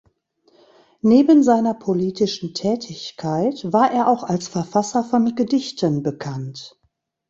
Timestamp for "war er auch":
3.71-4.23